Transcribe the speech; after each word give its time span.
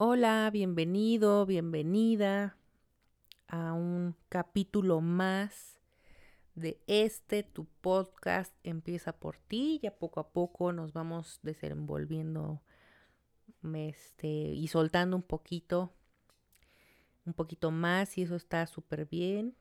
Hola, 0.00 0.48
bienvenido, 0.52 1.44
bienvenida 1.44 2.56
a 3.48 3.72
un 3.72 4.14
capítulo 4.28 5.00
más 5.00 5.80
de 6.54 6.80
este, 6.86 7.42
tu 7.42 7.64
podcast 7.80 8.54
empieza 8.62 9.12
por 9.12 9.38
ti. 9.38 9.80
Ya 9.82 9.90
poco 9.98 10.20
a 10.20 10.30
poco 10.30 10.72
nos 10.72 10.92
vamos 10.92 11.40
desenvolviendo 11.42 12.62
este, 13.74 14.28
y 14.28 14.68
soltando 14.68 15.16
un 15.16 15.24
poquito, 15.24 15.92
un 17.26 17.34
poquito 17.34 17.72
más 17.72 18.18
y 18.18 18.22
eso 18.22 18.36
está 18.36 18.68
súper 18.68 19.04
bien. 19.04 19.56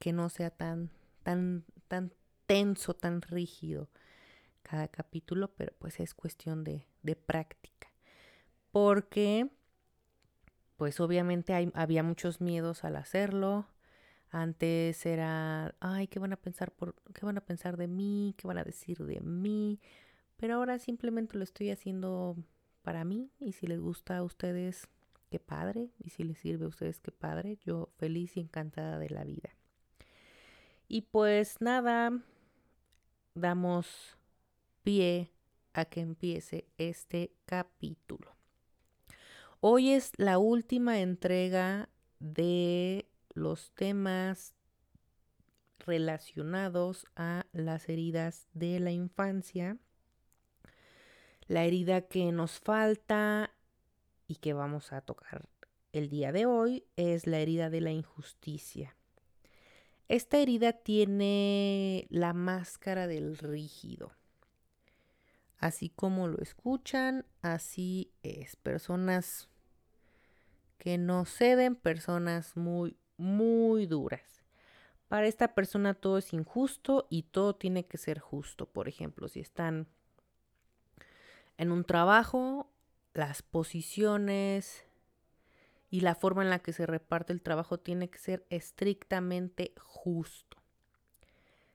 Que 0.00 0.12
no 0.12 0.28
sea 0.28 0.50
tan, 0.50 0.90
tan, 1.22 1.64
tan 1.86 2.12
tenso, 2.46 2.94
tan 2.94 3.22
rígido 3.22 3.90
cada 4.64 4.88
capítulo, 4.88 5.54
pero 5.54 5.72
pues 5.78 6.00
es 6.00 6.14
cuestión 6.14 6.64
de, 6.64 6.88
de 7.04 7.14
práctica 7.14 7.75
porque 8.76 9.48
pues 10.76 11.00
obviamente 11.00 11.54
había 11.72 12.02
muchos 12.02 12.42
miedos 12.42 12.84
al 12.84 12.96
hacerlo. 12.96 13.66
Antes 14.28 15.06
era, 15.06 15.74
ay, 15.80 16.08
¿qué 16.08 16.18
van 16.18 16.34
a 16.34 16.36
pensar 16.36 16.74
qué 17.14 17.24
van 17.24 17.38
a 17.38 17.40
pensar 17.40 17.78
de 17.78 17.88
mí? 17.88 18.34
¿Qué 18.36 18.46
van 18.46 18.58
a 18.58 18.64
decir 18.64 18.98
de 18.98 19.20
mí? 19.20 19.80
Pero 20.36 20.56
ahora 20.56 20.78
simplemente 20.78 21.38
lo 21.38 21.44
estoy 21.44 21.70
haciendo 21.70 22.36
para 22.82 23.02
mí 23.04 23.30
y 23.38 23.52
si 23.52 23.66
les 23.66 23.80
gusta 23.80 24.18
a 24.18 24.22
ustedes, 24.22 24.88
qué 25.30 25.40
padre, 25.40 25.88
y 25.98 26.10
si 26.10 26.24
les 26.24 26.36
sirve 26.36 26.66
a 26.66 26.68
ustedes, 26.68 27.00
qué 27.00 27.12
padre, 27.12 27.56
yo 27.64 27.88
feliz 27.96 28.36
y 28.36 28.40
encantada 28.40 28.98
de 28.98 29.08
la 29.08 29.24
vida. 29.24 29.56
Y 30.86 31.00
pues 31.00 31.62
nada, 31.62 32.12
damos 33.34 34.18
pie 34.82 35.32
a 35.72 35.86
que 35.86 36.02
empiece 36.02 36.68
este 36.76 37.32
capítulo. 37.46 38.35
Hoy 39.68 39.90
es 39.90 40.12
la 40.16 40.38
última 40.38 41.00
entrega 41.00 41.88
de 42.20 43.10
los 43.34 43.72
temas 43.74 44.54
relacionados 45.80 47.04
a 47.16 47.46
las 47.50 47.88
heridas 47.88 48.46
de 48.52 48.78
la 48.78 48.92
infancia. 48.92 49.76
La 51.48 51.64
herida 51.64 52.02
que 52.02 52.30
nos 52.30 52.60
falta 52.60 53.50
y 54.28 54.36
que 54.36 54.52
vamos 54.52 54.92
a 54.92 55.00
tocar 55.00 55.48
el 55.92 56.10
día 56.10 56.30
de 56.30 56.46
hoy 56.46 56.84
es 56.94 57.26
la 57.26 57.40
herida 57.40 57.68
de 57.68 57.80
la 57.80 57.90
injusticia. 57.90 58.94
Esta 60.06 60.38
herida 60.38 60.74
tiene 60.74 62.06
la 62.08 62.34
máscara 62.34 63.08
del 63.08 63.36
rígido. 63.36 64.12
Así 65.58 65.88
como 65.88 66.28
lo 66.28 66.38
escuchan, 66.40 67.26
así 67.42 68.12
es. 68.22 68.54
Personas 68.54 69.48
que 70.78 70.98
no 70.98 71.24
ceden, 71.24 71.76
personas 71.76 72.56
muy, 72.56 72.96
muy 73.16 73.86
duras. 73.86 74.44
Para 75.08 75.26
esta 75.26 75.54
persona 75.54 75.94
todo 75.94 76.18
es 76.18 76.32
injusto 76.32 77.06
y 77.10 77.22
todo 77.22 77.54
tiene 77.54 77.86
que 77.86 77.98
ser 77.98 78.18
justo. 78.18 78.66
Por 78.66 78.88
ejemplo, 78.88 79.28
si 79.28 79.40
están 79.40 79.86
en 81.58 81.70
un 81.70 81.84
trabajo, 81.84 82.68
las 83.14 83.42
posiciones 83.42 84.84
y 85.90 86.00
la 86.00 86.14
forma 86.14 86.42
en 86.42 86.50
la 86.50 86.58
que 86.58 86.72
se 86.72 86.86
reparte 86.86 87.32
el 87.32 87.40
trabajo 87.40 87.78
tiene 87.78 88.10
que 88.10 88.18
ser 88.18 88.46
estrictamente 88.50 89.72
justo. 89.78 90.58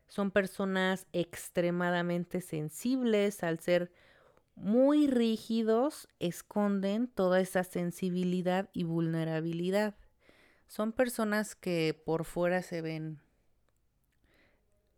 Son 0.08 0.30
personas 0.30 1.08
extremadamente 1.14 2.42
sensibles 2.42 3.44
al 3.44 3.60
ser 3.60 3.94
muy 4.56 5.08
rígidos, 5.08 6.08
esconden 6.20 7.08
toda 7.08 7.40
esa 7.40 7.64
sensibilidad 7.64 8.70
y 8.74 8.84
vulnerabilidad. 8.84 9.96
Son 10.68 10.92
personas 10.92 11.56
que 11.56 12.00
por 12.06 12.26
fuera 12.26 12.62
se 12.62 12.82
ven 12.82 13.20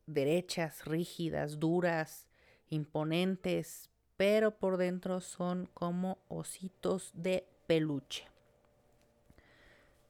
derechas, 0.06 0.86
rígidas, 0.86 1.60
duras, 1.60 2.28
imponentes, 2.70 3.90
pero 4.18 4.52
por 4.52 4.78
dentro 4.78 5.20
son 5.22 5.70
como 5.74 6.18
ositos 6.28 7.12
de 7.14 7.48
peluche. 7.68 8.28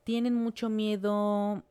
Tienen 0.03 0.35
mucho 0.35 0.69
miedo 0.69 1.63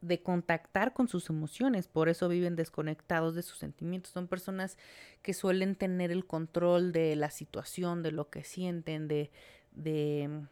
de 0.00 0.22
contactar 0.22 0.92
con 0.92 1.08
sus 1.08 1.30
emociones, 1.30 1.88
por 1.88 2.08
eso 2.08 2.28
viven 2.28 2.56
desconectados 2.56 3.34
de 3.34 3.42
sus 3.42 3.58
sentimientos. 3.58 4.12
Son 4.12 4.28
personas 4.28 4.76
que 5.22 5.34
suelen 5.34 5.74
tener 5.74 6.10
el 6.10 6.26
control 6.26 6.92
de 6.92 7.16
la 7.16 7.30
situación, 7.30 8.02
de 8.02 8.12
lo 8.12 8.28
que 8.28 8.44
sienten, 8.44 9.08
de, 9.08 9.30
de, 9.72 10.42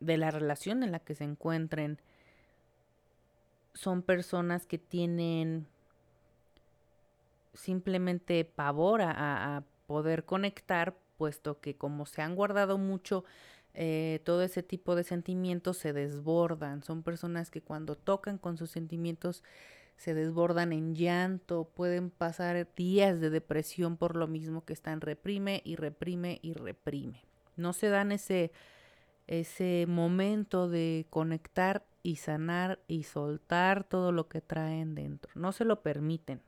de 0.00 0.16
la 0.16 0.30
relación 0.30 0.82
en 0.82 0.92
la 0.92 0.98
que 0.98 1.14
se 1.14 1.24
encuentren. 1.24 1.98
Son 3.74 4.02
personas 4.02 4.66
que 4.66 4.78
tienen 4.78 5.66
simplemente 7.54 8.44
pavor 8.44 9.02
a, 9.02 9.56
a 9.56 9.62
poder 9.86 10.24
conectar, 10.24 10.96
puesto 11.16 11.60
que 11.60 11.76
como 11.76 12.06
se 12.06 12.22
han 12.22 12.34
guardado 12.34 12.76
mucho 12.76 13.24
eh, 13.74 14.20
todo 14.24 14.42
ese 14.42 14.62
tipo 14.62 14.94
de 14.94 15.04
sentimientos 15.04 15.78
se 15.78 15.92
desbordan. 15.92 16.82
Son 16.82 17.02
personas 17.02 17.50
que 17.50 17.62
cuando 17.62 17.96
tocan 17.96 18.38
con 18.38 18.56
sus 18.56 18.70
sentimientos 18.70 19.42
se 19.96 20.14
desbordan 20.14 20.72
en 20.72 20.94
llanto, 20.94 21.70
pueden 21.74 22.10
pasar 22.10 22.68
días 22.74 23.20
de 23.20 23.30
depresión 23.30 23.96
por 23.96 24.16
lo 24.16 24.26
mismo 24.26 24.64
que 24.64 24.72
están 24.72 25.00
reprime 25.00 25.62
y 25.64 25.76
reprime 25.76 26.40
y 26.42 26.54
reprime. 26.54 27.24
No 27.56 27.72
se 27.72 27.88
dan 27.88 28.12
ese, 28.12 28.52
ese 29.26 29.86
momento 29.86 30.68
de 30.68 31.06
conectar 31.10 31.86
y 32.02 32.16
sanar 32.16 32.80
y 32.88 33.04
soltar 33.04 33.84
todo 33.84 34.12
lo 34.12 34.28
que 34.28 34.40
traen 34.40 34.94
dentro. 34.94 35.30
No 35.34 35.52
se 35.52 35.64
lo 35.64 35.82
permiten. 35.82 36.42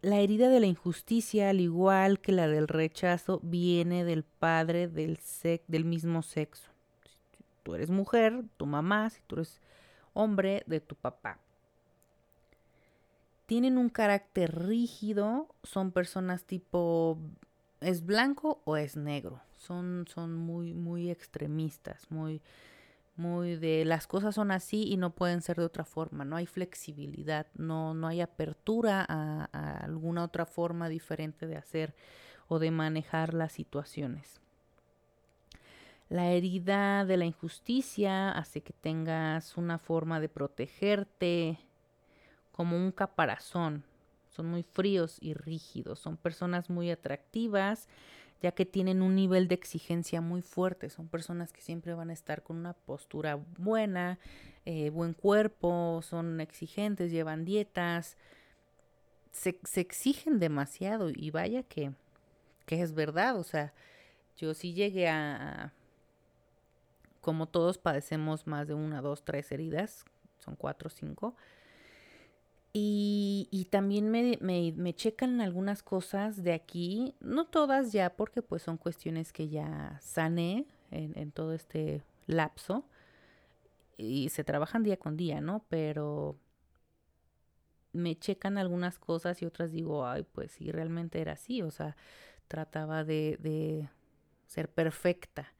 La 0.00 0.20
herida 0.20 0.48
de 0.48 0.60
la 0.60 0.66
injusticia, 0.66 1.50
al 1.50 1.60
igual 1.60 2.20
que 2.20 2.30
la 2.30 2.46
del 2.46 2.68
rechazo, 2.68 3.40
viene 3.42 4.04
del 4.04 4.22
padre 4.22 4.86
del, 4.86 5.18
del 5.66 5.84
mismo 5.84 6.22
sexo. 6.22 6.70
Si 7.04 7.44
tú 7.64 7.74
eres 7.74 7.90
mujer, 7.90 8.44
tu 8.56 8.66
mamá, 8.66 9.10
si 9.10 9.20
tú 9.26 9.36
eres 9.36 9.60
hombre, 10.12 10.62
de 10.66 10.80
tu 10.80 10.94
papá. 10.94 11.38
Tienen 13.46 13.78
un 13.78 13.88
carácter 13.88 14.66
rígido, 14.66 15.48
son 15.62 15.90
personas 15.90 16.44
tipo, 16.44 17.18
¿es 17.80 18.04
blanco 18.04 18.60
o 18.64 18.76
es 18.76 18.96
negro? 18.96 19.40
Son, 19.56 20.04
son 20.08 20.34
muy, 20.34 20.74
muy 20.74 21.10
extremistas, 21.10 22.10
muy 22.10 22.40
muy 23.18 23.56
de 23.56 23.84
las 23.84 24.06
cosas 24.06 24.34
son 24.34 24.50
así 24.50 24.84
y 24.84 24.96
no 24.96 25.10
pueden 25.10 25.42
ser 25.42 25.56
de 25.56 25.64
otra 25.64 25.84
forma, 25.84 26.24
no 26.24 26.36
hay 26.36 26.46
flexibilidad, 26.46 27.46
no, 27.54 27.94
no 27.94 28.06
hay 28.06 28.20
apertura 28.20 29.04
a, 29.08 29.48
a 29.52 29.78
alguna 29.78 30.24
otra 30.24 30.46
forma 30.46 30.88
diferente 30.88 31.46
de 31.46 31.56
hacer 31.56 31.94
o 32.48 32.58
de 32.58 32.70
manejar 32.70 33.34
las 33.34 33.52
situaciones. 33.52 34.40
La 36.08 36.30
herida 36.30 37.04
de 37.04 37.18
la 37.18 37.26
injusticia 37.26 38.30
hace 38.30 38.62
que 38.62 38.72
tengas 38.72 39.58
una 39.58 39.78
forma 39.78 40.20
de 40.20 40.30
protegerte 40.30 41.58
como 42.50 42.76
un 42.76 42.92
caparazón. 42.92 43.84
Son 44.30 44.46
muy 44.46 44.62
fríos 44.62 45.18
y 45.20 45.34
rígidos, 45.34 45.98
son 45.98 46.16
personas 46.16 46.70
muy 46.70 46.90
atractivas 46.90 47.88
ya 48.40 48.52
que 48.52 48.66
tienen 48.66 49.02
un 49.02 49.14
nivel 49.14 49.48
de 49.48 49.54
exigencia 49.54 50.20
muy 50.20 50.42
fuerte. 50.42 50.90
Son 50.90 51.08
personas 51.08 51.52
que 51.52 51.60
siempre 51.60 51.94
van 51.94 52.10
a 52.10 52.12
estar 52.12 52.42
con 52.42 52.56
una 52.56 52.72
postura 52.72 53.38
buena, 53.58 54.18
eh, 54.64 54.90
buen 54.90 55.14
cuerpo, 55.14 56.00
son 56.02 56.40
exigentes, 56.40 57.10
llevan 57.10 57.44
dietas, 57.44 58.16
se, 59.32 59.58
exigen 59.74 60.38
demasiado 60.38 61.10
y 61.10 61.30
vaya 61.30 61.62
que, 61.62 61.92
que 62.66 62.82
es 62.82 62.92
verdad. 62.92 63.38
O 63.38 63.44
sea, 63.44 63.72
yo 64.36 64.54
sí 64.54 64.72
llegué 64.72 65.08
a, 65.08 65.72
como 67.20 67.46
todos 67.46 67.78
padecemos 67.78 68.46
más 68.46 68.68
de 68.68 68.74
una, 68.74 69.02
dos, 69.02 69.24
tres 69.24 69.50
heridas, 69.52 70.04
son 70.38 70.54
cuatro 70.54 70.88
cinco 70.88 71.34
y, 72.80 73.68
también 73.70 74.10
me, 74.10 74.94
checan 74.94 75.40
algunas 75.40 75.82
cosas 75.82 76.42
de 76.42 76.52
aquí, 76.52 77.14
no 77.20 77.46
todas 77.46 77.92
ya, 77.92 78.16
porque 78.16 78.42
pues 78.42 78.62
son 78.62 78.76
cuestiones 78.76 79.32
que 79.32 79.48
ya 79.48 79.98
sané 80.02 80.66
en, 80.90 81.18
en 81.18 81.32
todo 81.32 81.52
este 81.52 82.02
lapso 82.26 82.84
y 83.96 84.28
se 84.28 84.44
trabajan 84.44 84.82
día 84.82 84.96
con 84.96 85.16
día, 85.16 85.40
¿no? 85.40 85.64
Pero 85.68 86.36
me 87.92 88.18
checan 88.18 88.58
algunas 88.58 88.98
cosas 88.98 89.42
y 89.42 89.46
otras 89.46 89.72
digo, 89.72 90.06
ay, 90.06 90.24
pues 90.32 90.52
sí, 90.52 90.70
realmente 90.70 91.20
era 91.20 91.32
así, 91.32 91.62
o 91.62 91.70
sea, 91.70 91.96
trataba 92.46 93.04
de, 93.04 93.38
de 93.40 93.88
ser 94.46 94.70
perfecta. 94.70 95.52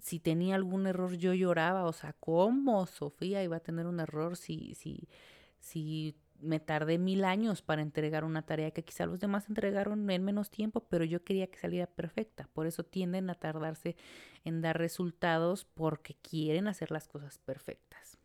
Si 0.00 0.18
tenía 0.20 0.54
algún 0.56 0.86
error 0.86 1.14
yo 1.14 1.32
lloraba, 1.34 1.84
o 1.84 1.92
sea, 1.92 2.12
¿cómo 2.14 2.86
Sofía 2.86 3.42
iba 3.42 3.56
a 3.56 3.60
tener 3.60 3.86
un 3.86 4.00
error 4.00 4.36
si, 4.36 4.74
si, 4.74 5.08
si 5.60 6.16
me 6.42 6.60
tardé 6.60 6.98
mil 6.98 7.24
años 7.24 7.62
para 7.62 7.82
entregar 7.82 8.24
una 8.24 8.42
tarea 8.42 8.72
que 8.72 8.84
quizá 8.84 9.06
los 9.06 9.20
demás 9.20 9.48
entregaron 9.48 10.10
en 10.10 10.24
menos 10.24 10.50
tiempo, 10.50 10.86
pero 10.88 11.04
yo 11.04 11.24
quería 11.24 11.46
que 11.46 11.58
saliera 11.58 11.86
perfecta. 11.86 12.48
Por 12.52 12.66
eso 12.66 12.84
tienden 12.84 13.30
a 13.30 13.34
tardarse 13.34 13.96
en 14.44 14.60
dar 14.60 14.76
resultados 14.76 15.64
porque 15.64 16.16
quieren 16.20 16.66
hacer 16.66 16.90
las 16.90 17.08
cosas 17.08 17.38
perfectas. 17.38 18.18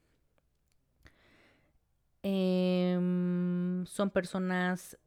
Em, 2.24 3.86
son 3.86 4.10
personas 4.10 4.98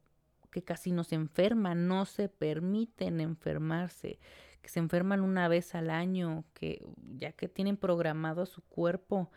que 0.49 0.63
casi 0.63 0.91
no 0.91 1.03
se 1.03 1.15
enferman, 1.15 1.87
no 1.87 2.05
se 2.05 2.29
permiten 2.29 3.19
enfermarse, 3.19 4.19
que 4.61 4.69
se 4.69 4.79
enferman 4.79 5.21
una 5.21 5.47
vez 5.47 5.75
al 5.75 5.89
año, 5.89 6.45
que 6.53 6.83
ya 7.17 7.33
que 7.33 7.47
tienen 7.47 7.77
programado 7.77 8.45
su 8.45 8.61
cuerpo 8.63 9.29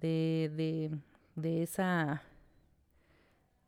de, 0.00 0.50
de, 0.54 0.98
de 1.34 1.62
esa 1.62 2.22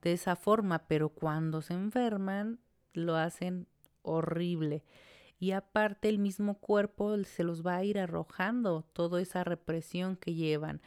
de 0.03 0.13
esa 0.13 0.37
forma, 0.37 0.87
pero 0.87 1.09
cuando 1.09 1.63
se 1.63 1.75
enferman 1.75 2.59
lo 2.93 3.17
hacen 3.17 3.67
horrible. 4.03 4.85
Y 5.39 5.53
aparte 5.53 6.09
el 6.09 6.19
mismo 6.19 6.59
cuerpo 6.59 7.17
se 7.25 7.45
los 7.45 7.65
va 7.65 7.77
a 7.77 7.85
ir 7.85 7.99
arrojando 7.99 8.83
toda 8.93 9.21
esa 9.21 9.45
represión 9.45 10.17
que 10.17 10.35
llevan, 10.35 10.81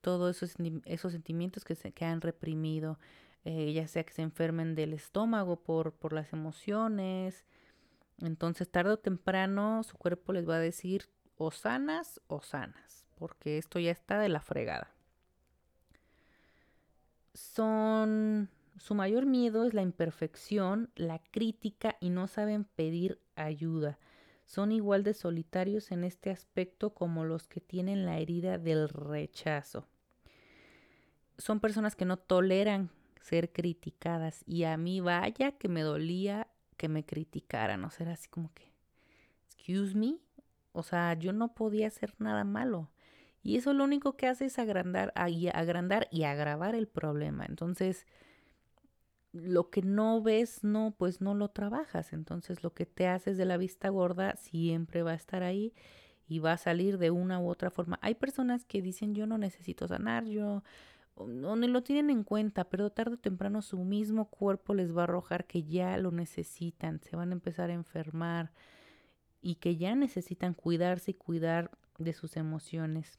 todos 0.00 0.36
esos, 0.36 0.56
esos 0.84 1.12
sentimientos 1.12 1.64
que, 1.64 1.74
se, 1.74 1.92
que 1.92 2.04
han 2.04 2.20
reprimido, 2.20 3.00
eh, 3.44 3.72
ya 3.72 3.88
sea 3.88 4.04
que 4.04 4.12
se 4.12 4.22
enfermen 4.22 4.74
del 4.74 4.92
estómago 4.92 5.56
por, 5.56 5.92
por 5.92 6.12
las 6.12 6.32
emociones. 6.32 7.44
Entonces 8.18 8.70
tarde 8.70 8.92
o 8.92 8.98
temprano 8.98 9.82
su 9.82 9.96
cuerpo 9.96 10.32
les 10.32 10.48
va 10.48 10.56
a 10.56 10.60
decir 10.60 11.08
o 11.36 11.50
sanas 11.50 12.20
o 12.28 12.40
sanas, 12.40 13.04
porque 13.16 13.58
esto 13.58 13.78
ya 13.78 13.90
está 13.90 14.18
de 14.18 14.28
la 14.28 14.40
fregada. 14.40 14.90
Son 17.34 18.48
su 18.78 18.94
mayor 18.94 19.26
miedo 19.26 19.64
es 19.64 19.74
la 19.74 19.82
imperfección, 19.82 20.90
la 20.96 21.18
crítica 21.18 21.96
y 22.00 22.10
no 22.10 22.26
saben 22.26 22.64
pedir 22.64 23.20
ayuda. 23.34 23.98
Son 24.44 24.70
igual 24.70 25.02
de 25.02 25.14
solitarios 25.14 25.90
en 25.90 26.04
este 26.04 26.30
aspecto 26.30 26.94
como 26.94 27.24
los 27.24 27.48
que 27.48 27.60
tienen 27.60 28.06
la 28.06 28.18
herida 28.18 28.58
del 28.58 28.88
rechazo. 28.88 29.88
Son 31.38 31.60
personas 31.60 31.96
que 31.96 32.04
no 32.04 32.16
toleran 32.16 32.90
ser 33.20 33.52
criticadas 33.52 34.44
y 34.46 34.64
a 34.64 34.76
mí 34.76 35.00
vaya 35.00 35.52
que 35.52 35.68
me 35.68 35.82
dolía 35.82 36.46
que 36.76 36.88
me 36.88 37.04
criticaran, 37.04 37.84
o 37.84 37.90
sea, 37.90 38.12
así 38.12 38.28
como 38.28 38.52
que, 38.54 38.72
excuse 39.54 39.96
me, 39.96 40.18
o 40.72 40.82
sea, 40.82 41.14
yo 41.14 41.32
no 41.32 41.54
podía 41.54 41.88
hacer 41.88 42.14
nada 42.18 42.44
malo. 42.44 42.90
Y 43.42 43.56
eso 43.56 43.72
lo 43.72 43.84
único 43.84 44.16
que 44.16 44.26
hace 44.26 44.46
es 44.46 44.58
agrandar, 44.58 45.12
agrandar 45.14 46.08
y 46.10 46.24
agravar 46.24 46.74
el 46.74 46.86
problema. 46.86 47.46
Entonces, 47.46 48.06
lo 49.32 49.70
que 49.70 49.82
no 49.82 50.22
ves, 50.22 50.64
no, 50.64 50.94
pues 50.96 51.20
no 51.20 51.34
lo 51.34 51.48
trabajas. 51.48 52.12
Entonces 52.12 52.62
lo 52.62 52.72
que 52.72 52.86
te 52.86 53.08
haces 53.08 53.36
de 53.36 53.44
la 53.44 53.56
vista 53.56 53.88
gorda 53.88 54.36
siempre 54.36 55.02
va 55.02 55.12
a 55.12 55.16
estar 55.16 55.42
ahí 55.42 55.74
y 56.28 56.38
va 56.38 56.52
a 56.52 56.58
salir 56.58 56.98
de 56.98 57.10
una 57.10 57.38
u 57.38 57.48
otra 57.48 57.70
forma. 57.70 57.98
Hay 58.02 58.14
personas 58.14 58.64
que 58.64 58.82
dicen 58.82 59.14
yo 59.14 59.26
no 59.26 59.38
necesito 59.38 59.86
sanar, 59.88 60.24
yo 60.26 60.62
no, 61.24 61.56
lo 61.56 61.82
tienen 61.82 62.10
en 62.10 62.24
cuenta, 62.24 62.64
pero 62.64 62.90
tarde 62.90 63.14
o 63.14 63.18
temprano 63.18 63.62
su 63.62 63.78
mismo 63.78 64.28
cuerpo 64.28 64.74
les 64.74 64.94
va 64.94 65.02
a 65.02 65.04
arrojar 65.04 65.46
que 65.46 65.62
ya 65.62 65.96
lo 65.96 66.10
necesitan, 66.10 67.00
se 67.00 67.16
van 67.16 67.30
a 67.30 67.34
empezar 67.34 67.70
a 67.70 67.74
enfermar 67.74 68.52
y 69.40 69.56
que 69.56 69.76
ya 69.76 69.94
necesitan 69.94 70.52
cuidarse 70.52 71.12
y 71.12 71.14
cuidar 71.14 71.70
de 71.98 72.12
sus 72.12 72.36
emociones. 72.36 73.18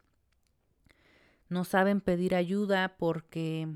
No 1.50 1.64
saben 1.64 2.02
pedir 2.02 2.36
ayuda 2.36 2.98
porque 2.98 3.68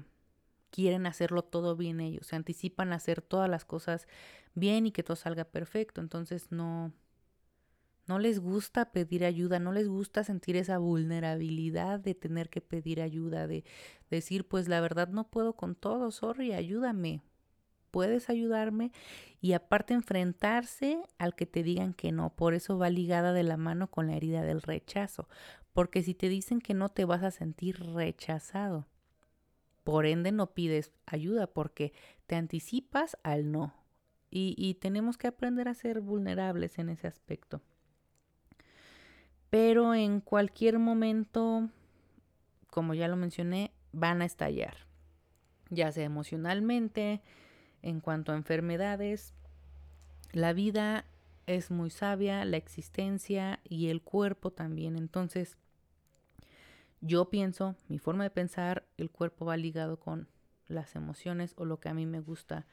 quieren 0.71 1.05
hacerlo 1.05 1.43
todo 1.43 1.75
bien 1.75 1.99
ellos, 1.99 2.27
se 2.27 2.35
anticipan 2.35 2.93
a 2.93 2.97
hacer 2.97 3.21
todas 3.21 3.49
las 3.49 3.65
cosas 3.65 4.07
bien 4.55 4.87
y 4.87 4.91
que 4.91 5.03
todo 5.03 5.15
salga 5.15 5.45
perfecto, 5.45 6.01
entonces 6.01 6.51
no 6.51 6.93
no 8.07 8.19
les 8.19 8.39
gusta 8.39 8.91
pedir 8.91 9.23
ayuda, 9.23 9.59
no 9.59 9.71
les 9.71 9.87
gusta 9.87 10.23
sentir 10.23 10.57
esa 10.57 10.77
vulnerabilidad 10.79 11.99
de 11.99 12.15
tener 12.15 12.49
que 12.49 12.59
pedir 12.59 13.01
ayuda, 13.01 13.47
de 13.47 13.63
decir, 14.09 14.47
pues 14.47 14.67
la 14.67 14.81
verdad 14.81 15.07
no 15.07 15.29
puedo 15.29 15.55
con 15.55 15.75
todo, 15.75 16.11
sorry, 16.11 16.51
ayúdame. 16.51 17.21
¿Puedes 17.91 18.29
ayudarme? 18.29 18.91
Y 19.41 19.53
aparte 19.53 19.93
enfrentarse 19.93 21.01
al 21.17 21.35
que 21.35 21.45
te 21.45 21.61
digan 21.61 21.93
que 21.93 22.11
no. 22.11 22.33
Por 22.35 22.53
eso 22.53 22.77
va 22.77 22.89
ligada 22.89 23.33
de 23.33 23.43
la 23.43 23.57
mano 23.57 23.89
con 23.91 24.07
la 24.07 24.15
herida 24.15 24.43
del 24.43 24.61
rechazo. 24.61 25.27
Porque 25.73 26.01
si 26.01 26.13
te 26.13 26.29
dicen 26.29 26.59
que 26.59 26.73
no, 26.73 26.89
te 26.89 27.05
vas 27.05 27.23
a 27.23 27.31
sentir 27.31 27.79
rechazado. 27.93 28.87
Por 29.83 30.05
ende 30.05 30.31
no 30.31 30.53
pides 30.53 30.91
ayuda 31.05 31.47
porque 31.47 31.93
te 32.27 32.35
anticipas 32.35 33.17
al 33.23 33.51
no. 33.51 33.73
Y, 34.33 34.75
tenemos 34.75 35.17
que 35.17 35.27
aprender 35.27 35.67
a 35.67 35.73
ser 35.73 35.99
vulnerables 35.99 36.79
en 36.79 36.87
ese 36.87 37.05
aspecto. 37.05 37.61
Pero 39.49 39.93
en 39.93 40.21
cualquier 40.21 40.79
momento, 40.79 41.69
como 42.67 42.93
ya 42.93 43.09
lo 43.09 43.17
mencioné, 43.17 43.73
van 43.91 44.21
a 44.21 44.25
estallar. 44.25 44.77
Ya 45.69 45.91
sea 45.91 46.05
emocionalmente, 46.05 47.21
en 47.81 47.99
cuanto 47.99 48.31
a 48.31 48.35
enfermedades. 48.35 49.33
La 50.31 50.53
vida 50.53 51.03
es 51.45 51.71
muy 51.71 51.89
sabia, 51.89 52.45
la 52.45 52.55
existencia 52.55 53.59
y 53.67 53.89
el 53.89 54.01
cuerpo 54.01 54.51
también. 54.51 54.95
Entonces, 54.95 55.57
yo 57.01 57.29
pienso, 57.29 57.75
mi 57.87 57.97
forma 57.97 58.23
de 58.23 58.29
pensar, 58.29 58.85
el 58.97 59.09
cuerpo 59.09 59.45
va 59.45 59.57
ligado 59.57 59.99
con 59.99 60.27
las 60.67 60.95
emociones 60.95 61.53
o 61.57 61.65
lo 61.65 61.79
que 61.79 61.89
a 61.89 61.93
mí 61.93 62.05
me 62.05 62.21
gusta 62.21 62.65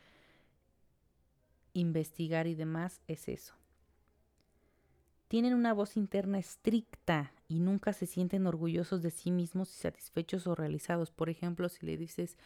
investigar 1.73 2.47
y 2.47 2.55
demás 2.55 3.01
es 3.09 3.29
eso. 3.29 3.55
Tienen 5.29 5.55
una 5.55 5.75
voz 5.75 5.97
interna 5.97 6.39
estricta 6.39 7.33
y 7.49 7.61
nunca 7.61 7.93
se 7.93 8.07
sienten 8.07 8.47
orgullosos 8.47 9.03
de 9.03 9.11
sí 9.11 9.31
mismos 9.31 9.75
y 9.75 9.79
satisfechos 9.79 10.47
o 10.47 10.55
realizados. 10.55 11.11
Por 11.11 11.29
ejemplo, 11.29 11.69
si 11.69 11.85
le 11.85 11.97
dices, 11.97 12.39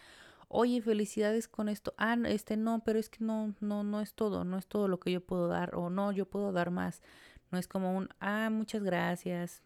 oye, 0.49 0.83
felicidades 0.83 1.49
con 1.49 1.69
esto, 1.69 1.95
ah, 1.97 2.17
este 2.27 2.57
no, 2.57 2.83
pero 2.85 2.99
es 2.99 3.09
que 3.09 3.25
no, 3.25 3.55
no, 3.61 3.85
no 3.85 4.01
es 4.01 4.15
todo, 4.15 4.45
no 4.45 4.59
es 4.59 4.67
todo 4.67 4.89
lo 4.89 4.99
que 4.99 5.13
yo 5.13 5.21
puedo 5.21 5.49
dar, 5.49 5.75
o 5.77 5.91
no, 5.91 6.13
yo 6.13 6.27
puedo 6.27 6.53
dar 6.53 6.71
más. 6.71 7.03
No 7.51 7.59
es 7.59 7.69
como 7.69 7.97
un, 7.97 8.09
ah, 8.21 8.51
muchas 8.51 8.83
gracias. 8.83 9.63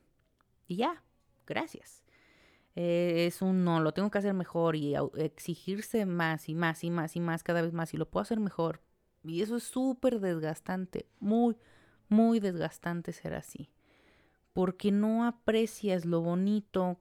Y 0.68 0.76
ya, 0.76 1.02
gracias. 1.46 2.05
Eh, 2.76 3.26
es 3.26 3.40
un 3.42 3.64
no, 3.64 3.80
lo 3.80 3.92
tengo 3.92 4.10
que 4.10 4.18
hacer 4.18 4.34
mejor 4.34 4.76
y 4.76 4.94
exigirse 5.16 6.04
más 6.04 6.48
y 6.48 6.54
más 6.54 6.84
y 6.84 6.90
más 6.90 7.16
y 7.16 7.20
más 7.20 7.42
cada 7.42 7.62
vez 7.62 7.72
más 7.72 7.94
y 7.94 7.96
lo 7.96 8.08
puedo 8.08 8.22
hacer 8.22 8.38
mejor. 8.38 8.82
Y 9.24 9.42
eso 9.42 9.56
es 9.56 9.64
súper 9.64 10.20
desgastante, 10.20 11.08
muy, 11.18 11.56
muy 12.08 12.38
desgastante 12.38 13.12
ser 13.12 13.34
así. 13.34 13.70
Porque 14.52 14.92
no 14.92 15.24
aprecias 15.24 16.04
lo 16.04 16.20
bonito 16.20 17.00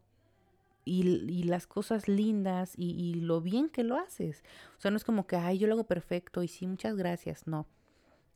y, 0.85 1.43
las 1.43 1.67
cosas 1.67 2.07
lindas 2.07 2.73
y, 2.77 2.91
y, 2.91 3.15
lo 3.15 3.41
bien 3.41 3.69
que 3.69 3.83
lo 3.83 3.97
haces. 3.97 4.43
O 4.77 4.81
sea, 4.81 4.91
no 4.91 4.97
es 4.97 5.03
como 5.03 5.27
que, 5.27 5.35
ay, 5.35 5.57
yo 5.57 5.67
lo 5.67 5.73
hago 5.73 5.87
perfecto 5.87 6.41
y 6.41 6.47
sí, 6.47 6.67
muchas 6.67 6.95
gracias. 6.95 7.47
No. 7.47 7.67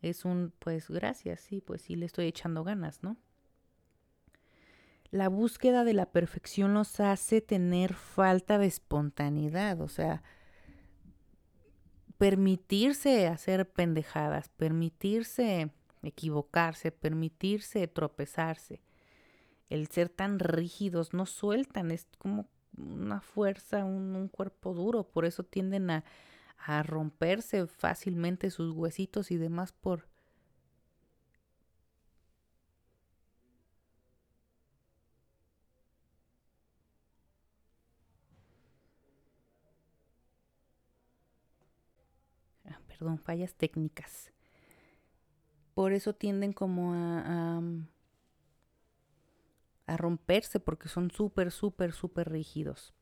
Es 0.01 0.25
un, 0.25 0.53
pues 0.60 0.89
gracias, 0.89 1.41
sí, 1.41 1.62
pues 1.62 1.81
sí 1.81 1.96
le 1.96 2.05
estoy 2.05 2.27
echando 2.27 2.63
ganas, 2.63 3.03
¿no? 3.03 3.17
La 5.12 5.30
búsqueda 5.30 5.84
de 5.84 5.94
la 5.94 6.06
perfección 6.06 6.74
nos 6.74 7.00
hace 7.00 7.42
tener 7.42 7.94
falta 7.94 8.58
de 8.58 8.68
espontaneidad, 8.68 9.82
o 9.82 9.88
sea, 9.88 10.24
permitirse 12.18 13.28
hacer 13.28 13.70
pendejadas, 13.70 14.50
permitirse 14.50 15.72
equivocarse, 16.04 16.92
permitirse 16.92 17.88
tropezarse. 17.88 18.82
El 19.70 19.88
ser 19.88 20.10
tan 20.10 20.39
rígidos 20.39 21.13
no 21.13 21.25
sueltan, 21.25 21.92
es 21.92 22.08
como 22.18 22.48
una 22.78 23.22
fuerza, 23.22 23.86
un, 23.86 24.28
cuerpo 24.30 24.74
duro, 24.74 25.08
por 25.08 25.25
eso 25.25 25.44
tienden 25.44 25.89
a, 25.92 26.04
a 26.58 26.84
romperse 26.84 27.68
fácilmente 27.68 28.51
sus 28.51 28.74
huesitos 28.74 29.32
y 29.32 29.38
demás 29.38 29.72
por 29.72 30.09
perdón, 43.00 43.18
fallas 43.18 43.56
técnicas. 43.56 44.32
Por 45.74 45.94
eso 45.94 46.13
tienden 46.13 46.51
como 46.51 46.94
a, 46.94 47.62
a, 49.88 49.98
romperse 49.98 50.60
porque 50.60 50.89
son 50.89 51.10
súper, 51.10 51.51
súper, 51.51 51.94
súper 51.94 52.29
rígidos. 52.29 52.94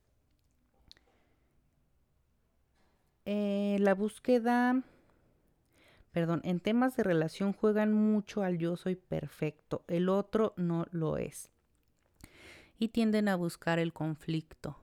Eh, 3.25 3.77
la 3.79 3.95
búsqueda, 3.95 4.83
perdón, 6.11 6.41
en 6.43 6.59
temas 6.59 6.95
de 6.95 7.03
relación 7.03 7.51
juegan 7.51 7.91
mucho 7.91 8.43
al 8.43 8.59
yo 8.59 8.77
soy 8.77 8.95
perfecto, 8.95 9.83
el 9.87 10.07
otro 10.07 10.53
no 10.55 10.85
lo 10.91 11.17
es. 11.17 11.49
Y 12.77 12.89
tienden 12.89 13.27
a 13.27 13.35
buscar 13.35 13.79
el 13.79 13.91
conflicto. 13.91 14.77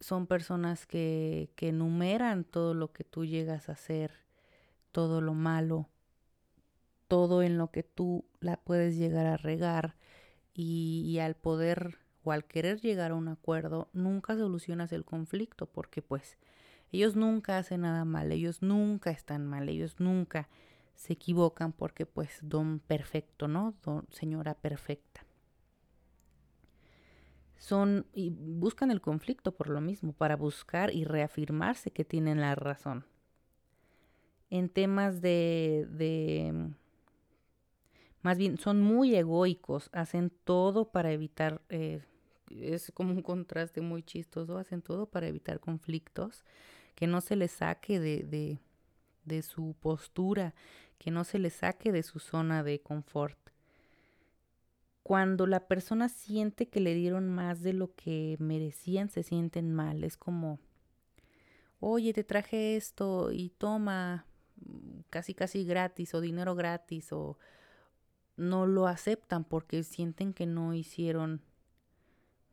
Son 0.00 0.26
personas 0.26 0.86
que, 0.86 1.50
que 1.56 1.68
enumeran 1.68 2.44
todo 2.44 2.74
lo 2.74 2.92
que 2.92 3.04
tú 3.04 3.24
llegas 3.24 3.68
a 3.68 3.72
hacer, 3.72 4.12
todo 4.92 5.20
lo 5.20 5.34
malo, 5.34 5.88
todo 7.08 7.42
en 7.42 7.58
lo 7.58 7.70
que 7.70 7.82
tú 7.82 8.24
la 8.40 8.56
puedes 8.56 8.96
llegar 8.96 9.26
a 9.26 9.36
regar 9.36 9.96
y, 10.54 11.02
y, 11.06 11.18
al 11.18 11.34
poder 11.34 11.98
o 12.22 12.32
al 12.32 12.44
querer 12.44 12.80
llegar 12.80 13.12
a 13.12 13.14
un 13.14 13.28
acuerdo 13.28 13.88
nunca 13.92 14.36
solucionas 14.36 14.92
el 14.92 15.04
conflicto 15.04 15.66
porque 15.66 16.02
pues 16.02 16.36
ellos 16.92 17.16
nunca 17.16 17.58
hacen 17.58 17.82
nada 17.82 18.04
mal, 18.04 18.32
ellos 18.32 18.62
nunca 18.62 19.10
están 19.10 19.46
mal, 19.46 19.68
ellos 19.68 19.96
nunca 19.98 20.48
se 20.94 21.12
equivocan 21.14 21.72
porque 21.72 22.06
pues 22.06 22.38
don 22.42 22.80
perfecto, 22.80 23.46
¿no? 23.46 23.74
Don 23.84 24.06
señora 24.10 24.54
perfecta 24.54 25.27
son 27.68 28.06
y 28.14 28.30
buscan 28.30 28.90
el 28.90 29.00
conflicto 29.02 29.52
por 29.52 29.68
lo 29.68 29.80
mismo, 29.80 30.12
para 30.12 30.36
buscar 30.36 30.94
y 30.94 31.04
reafirmarse 31.04 31.90
que 31.90 32.04
tienen 32.04 32.40
la 32.40 32.54
razón. 32.54 33.04
En 34.50 34.70
temas 34.70 35.20
de, 35.20 35.86
de 35.90 36.70
más 38.22 38.38
bien 38.38 38.56
son 38.56 38.80
muy 38.80 39.14
egoicos, 39.14 39.90
hacen 39.92 40.30
todo 40.44 40.90
para 40.90 41.12
evitar, 41.12 41.60
eh, 41.68 42.02
es 42.50 42.90
como 42.94 43.12
un 43.12 43.22
contraste 43.22 43.82
muy 43.82 44.02
chistoso, 44.02 44.56
hacen 44.56 44.80
todo 44.80 45.04
para 45.06 45.28
evitar 45.28 45.60
conflictos, 45.60 46.44
que 46.94 47.06
no 47.06 47.20
se 47.20 47.36
les 47.36 47.52
saque 47.52 48.00
de, 48.00 48.22
de, 48.22 48.58
de 49.26 49.42
su 49.42 49.74
postura, 49.78 50.54
que 50.98 51.10
no 51.10 51.24
se 51.24 51.38
les 51.38 51.52
saque 51.52 51.92
de 51.92 52.02
su 52.02 52.18
zona 52.18 52.62
de 52.62 52.80
confort 52.80 53.47
cuando 55.08 55.46
la 55.46 55.66
persona 55.68 56.10
siente 56.10 56.68
que 56.68 56.80
le 56.80 56.92
dieron 56.92 57.30
más 57.30 57.62
de 57.62 57.72
lo 57.72 57.94
que 57.94 58.36
merecían, 58.40 59.08
se 59.08 59.22
sienten 59.22 59.72
mal. 59.72 60.04
Es 60.04 60.18
como, 60.18 60.60
oye, 61.80 62.12
te 62.12 62.24
traje 62.24 62.76
esto 62.76 63.32
y 63.32 63.48
toma 63.48 64.26
mm, 64.56 64.98
casi 65.08 65.32
casi 65.32 65.64
gratis 65.64 66.12
o 66.12 66.20
dinero 66.20 66.54
gratis 66.54 67.10
o 67.10 67.38
no 68.36 68.66
lo 68.66 68.86
aceptan 68.86 69.44
porque 69.44 69.82
sienten 69.82 70.34
que 70.34 70.44
no 70.44 70.74
hicieron 70.74 71.40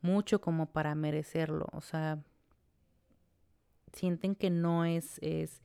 mucho 0.00 0.40
como 0.40 0.72
para 0.72 0.94
merecerlo. 0.94 1.66
O 1.72 1.82
sea, 1.82 2.24
sienten 3.92 4.34
que 4.34 4.48
no 4.48 4.86
es, 4.86 5.18
es 5.20 5.60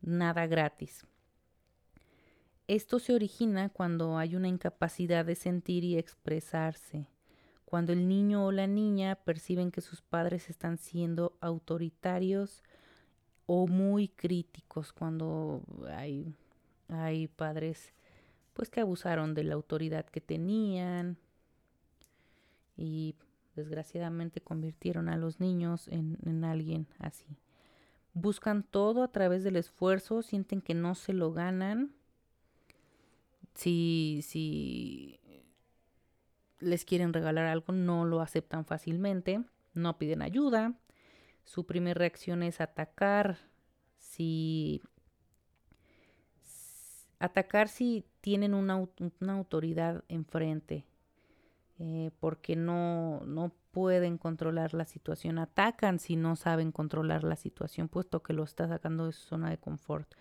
nada 0.00 0.46
gratis. 0.46 1.04
Esto 2.68 2.98
se 2.98 3.14
origina 3.14 3.70
cuando 3.70 4.18
hay 4.18 4.36
una 4.36 4.46
incapacidad 4.46 5.24
de 5.24 5.36
sentir 5.36 5.84
y 5.84 5.96
expresarse, 5.96 7.08
cuando 7.64 7.94
el 7.94 8.06
niño 8.06 8.44
o 8.44 8.52
la 8.52 8.66
niña 8.66 9.14
perciben 9.16 9.70
que 9.70 9.80
sus 9.80 10.02
padres 10.02 10.50
están 10.50 10.76
siendo 10.76 11.38
autoritarios 11.40 12.62
o 13.46 13.66
muy 13.66 14.08
críticos, 14.08 14.92
cuando 14.92 15.62
hay, 15.88 16.34
hay 16.88 17.28
padres 17.28 17.94
pues 18.52 18.68
que 18.68 18.80
abusaron 18.80 19.32
de 19.32 19.44
la 19.44 19.54
autoridad 19.54 20.04
que 20.04 20.20
tenían 20.20 21.16
y 22.76 23.14
desgraciadamente 23.56 24.42
convirtieron 24.42 25.08
a 25.08 25.16
los 25.16 25.40
niños 25.40 25.88
en, 25.88 26.18
en 26.26 26.44
alguien 26.44 26.86
así. 26.98 27.38
Buscan 28.12 28.62
todo 28.62 29.02
a 29.02 29.08
través 29.08 29.42
del 29.42 29.56
esfuerzo, 29.56 30.20
sienten 30.20 30.60
que 30.60 30.74
no 30.74 30.94
se 30.94 31.14
lo 31.14 31.32
ganan 31.32 31.94
si, 33.58 34.20
si 34.22 35.18
les 36.60 36.84
quieren 36.84 37.12
regalar 37.12 37.46
algo, 37.46 37.72
no 37.72 38.04
lo 38.04 38.20
aceptan 38.20 38.64
fácilmente, 38.64 39.42
no 39.74 39.98
piden 39.98 40.22
ayuda. 40.22 40.74
Su 41.44 41.66
primera 41.66 41.98
reacción 41.98 42.44
es 42.44 42.60
atacar. 42.60 43.36
Si 43.96 44.80
atacar 47.18 47.68
si 47.68 48.04
tienen 48.20 48.54
una, 48.54 48.76
una 49.20 49.32
autoridad 49.32 50.04
enfrente, 50.06 50.84
eh, 51.80 52.12
porque 52.20 52.54
no, 52.54 53.22
no 53.26 53.52
pueden 53.72 54.18
controlar 54.18 54.72
la 54.72 54.84
situación. 54.84 55.36
Atacan 55.40 55.98
si 55.98 56.14
no 56.14 56.36
saben 56.36 56.70
controlar 56.70 57.24
la 57.24 57.34
situación, 57.34 57.88
puesto 57.88 58.22
que 58.22 58.34
lo 58.34 58.44
está 58.44 58.68
sacando 58.68 59.06
de 59.06 59.12
su 59.12 59.22
zona 59.22 59.50
de 59.50 59.58
confort 59.58 60.14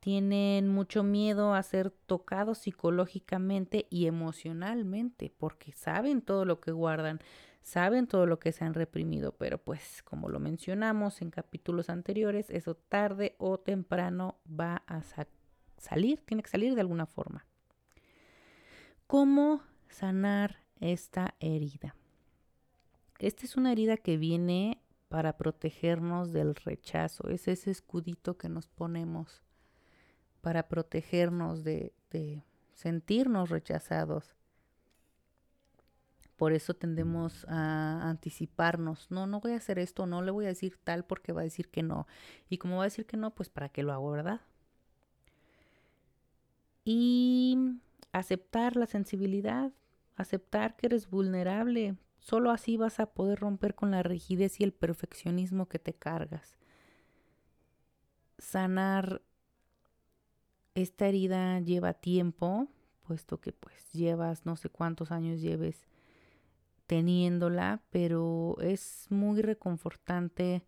tienen 0.00 0.68
mucho 0.68 1.02
miedo 1.02 1.54
a 1.54 1.62
ser 1.62 1.90
tocados 1.90 2.58
psicológicamente 2.58 3.86
y 3.90 4.06
emocionalmente, 4.06 5.32
porque 5.36 5.72
saben 5.72 6.22
todo 6.22 6.46
lo 6.46 6.60
que 6.60 6.72
guardan, 6.72 7.20
saben 7.62 8.06
todo 8.06 8.26
lo 8.26 8.38
que 8.40 8.52
se 8.52 8.64
han 8.64 8.74
reprimido, 8.74 9.36
pero 9.36 9.58
pues 9.58 10.02
como 10.02 10.30
lo 10.30 10.40
mencionamos 10.40 11.20
en 11.20 11.30
capítulos 11.30 11.90
anteriores, 11.90 12.48
eso 12.48 12.74
tarde 12.74 13.36
o 13.38 13.60
temprano 13.60 14.40
va 14.48 14.82
a 14.86 15.02
salir, 15.76 16.20
tiene 16.24 16.42
que 16.42 16.50
salir 16.50 16.74
de 16.74 16.80
alguna 16.80 17.06
forma. 17.06 17.46
¿Cómo 19.06 19.62
sanar 19.88 20.64
esta 20.80 21.34
herida? 21.40 21.94
Esta 23.18 23.44
es 23.44 23.56
una 23.56 23.72
herida 23.72 23.98
que 23.98 24.16
viene 24.16 24.82
para 25.08 25.36
protegernos 25.36 26.32
del 26.32 26.54
rechazo, 26.54 27.28
es 27.28 27.48
ese 27.48 27.70
escudito 27.70 28.38
que 28.38 28.48
nos 28.48 28.68
ponemos 28.68 29.42
para 30.40 30.68
protegernos 30.68 31.64
de, 31.64 31.92
sentirnos 32.74 33.50
rechazados. 33.50 34.34
Por 36.36 36.52
eso 36.52 36.72
tendemos 36.72 37.44
a 37.48 38.08
anticiparnos. 38.08 39.10
No, 39.10 39.26
no 39.26 39.40
voy 39.40 39.52
a 39.52 39.56
hacer 39.56 39.78
esto, 39.78 40.06
no 40.06 40.22
le 40.22 40.30
voy 40.30 40.46
a 40.46 40.48
decir 40.48 40.78
tal 40.82 41.04
porque 41.04 41.32
va 41.32 41.42
a 41.42 41.44
decir 41.44 41.68
que 41.68 41.82
no. 41.82 42.06
Y 42.48 42.56
como 42.56 42.76
va 42.76 42.84
a 42.84 42.86
decir 42.86 43.04
que 43.04 43.18
no, 43.18 43.34
pues 43.34 43.50
para 43.50 43.68
qué 43.68 43.82
lo 43.82 43.92
hago, 43.92 44.10
¿verdad? 44.10 44.40
Y 46.84 47.58
aceptar 48.12 48.76
la 48.76 48.86
sensibilidad, 48.86 49.72
aceptar 50.16 50.76
que 50.76 50.86
eres 50.86 51.10
vulnerable. 51.10 51.96
Solo 52.18 52.50
así 52.50 52.78
vas 52.78 53.00
a 53.00 53.12
poder 53.12 53.38
romper 53.40 53.74
con 53.74 53.90
la 53.90 54.02
rigidez 54.02 54.60
y 54.60 54.64
el 54.64 54.72
perfeccionismo 54.72 55.68
que 55.68 55.78
te 55.78 55.92
cargas. 55.92 56.56
Sanar 58.38 59.22
esta 60.74 61.06
herida 61.06 61.60
lleva 61.60 61.94
tiempo, 61.94 62.68
puesto 63.06 63.40
que 63.40 63.52
pues 63.52 63.92
llevas 63.92 64.46
no 64.46 64.56
sé 64.56 64.68
cuántos 64.68 65.10
años 65.10 65.40
lleves 65.40 65.88
teniéndola, 66.86 67.82
pero 67.90 68.56
es 68.60 69.06
muy 69.10 69.42
reconfortante 69.42 70.64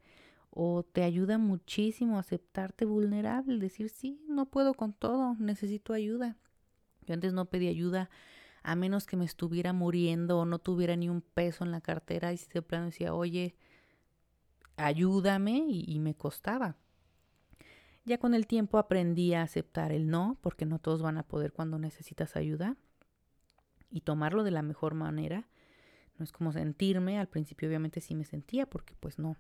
o 0.51 0.83
te 0.85 1.03
ayuda 1.03 1.39
muchísimo 1.39 2.17
a 2.17 2.21
aceptarte 2.21 2.85
vulnerable, 2.85 3.59
decir, 3.59 3.89
sí, 3.89 4.21
no 4.29 4.47
puedo 4.47 4.75
con 4.75 4.93
todo, 4.93 5.35
necesito 5.39 5.95
ayuda. 5.95 6.37
Yo 7.07 7.15
antes 7.15 7.33
no 7.33 7.47
pedí 7.47 7.69
ayuda 7.69 8.11
a 8.63 8.77
menos 8.77 9.07
que 9.07 9.17
me 9.17 9.25
estuviera 9.25 9.73
muriendo 9.73 10.39
o 10.39 10.45
no 10.45 10.59
tuviera 10.59 10.95
ni 10.95 11.09
un 11.09 11.23
peso 11.23 11.65
en 11.65 11.73
la 11.73 11.81
cartera 11.81 12.33
y 12.33 12.37
si 12.37 12.49
de 12.51 12.63
plano 12.63 12.87
decía, 12.87 13.15
oye, 13.15 13.57
ayúdame 14.77 15.65
y, 15.69 15.85
y 15.89 15.99
me 15.99 16.15
costaba. 16.15 16.77
Ya 18.05 18.19
con 18.19 18.35
el 18.35 18.47
tiempo 18.47 18.79
aprendí 18.79 19.35
a 19.35 19.43
aceptar 19.43 19.93
el 19.93 20.09
no, 20.09 20.39
porque 20.41 20.67
no 20.67 20.79
todos 20.79 21.03
van 21.03 21.19
a 21.19 21.23
poder 21.23 21.53
cuando 21.53 21.79
necesitas 21.79 22.37
ayuda, 22.37 22.77
y 23.91 24.01
tomarlo 24.01 24.43
de 24.43 24.51
la 24.51 24.63
mejor 24.63 24.95
manera. 24.95 25.47
No 26.19 26.25
es 26.25 26.33
como 26.33 26.53
sentirme, 26.53 27.19
al 27.19 27.29
principio 27.29 27.69
obviamente 27.69 28.01
sí 28.01 28.15
me 28.15 28.25
sentía, 28.25 28.67
porque 28.67 28.95
pues 28.99 29.19
no, 29.19 29.37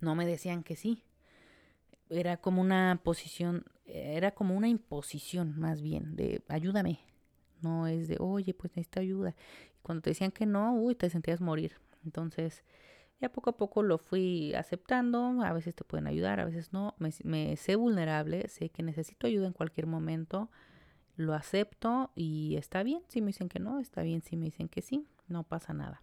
no 0.00 0.14
me 0.14 0.26
decían 0.26 0.62
que 0.62 0.76
sí. 0.76 1.04
Era 2.08 2.36
como 2.36 2.62
una 2.62 3.00
posición, 3.02 3.64
era 3.84 4.30
como 4.30 4.56
una 4.56 4.68
imposición 4.68 5.58
más 5.58 5.82
bien, 5.82 6.16
de 6.16 6.42
ayúdame. 6.48 7.00
No 7.60 7.86
es 7.86 8.08
de, 8.08 8.16
oye, 8.20 8.54
pues 8.54 8.72
necesito 8.72 9.00
ayuda. 9.00 9.34
Y 9.76 9.80
cuando 9.82 10.02
te 10.02 10.10
decían 10.10 10.30
que 10.30 10.46
no, 10.46 10.74
uy, 10.74 10.94
te 10.94 11.10
sentías 11.10 11.40
morir. 11.40 11.76
Entonces, 12.04 12.62
ya 13.20 13.30
poco 13.30 13.50
a 13.50 13.56
poco 13.56 13.82
lo 13.82 13.98
fui 13.98 14.54
aceptando, 14.54 15.42
a 15.42 15.52
veces 15.52 15.74
te 15.74 15.84
pueden 15.84 16.06
ayudar, 16.06 16.40
a 16.40 16.44
veces 16.44 16.72
no, 16.72 16.94
me, 16.98 17.56
sé 17.56 17.76
vulnerable, 17.76 18.48
sé 18.48 18.68
que 18.68 18.82
necesito 18.82 19.26
ayuda 19.26 19.46
en 19.46 19.52
cualquier 19.52 19.86
momento, 19.86 20.50
lo 21.16 21.32
acepto 21.32 22.10
y 22.14 22.56
está 22.56 22.82
bien 22.82 23.02
si 23.08 23.22
me 23.22 23.28
dicen 23.28 23.48
que 23.48 23.58
no, 23.58 23.78
está 23.78 24.02
bien 24.02 24.22
si 24.22 24.36
me 24.36 24.46
dicen 24.46 24.68
que 24.68 24.82
sí, 24.82 25.06
no 25.28 25.44
pasa 25.44 25.72
nada. 25.72 26.02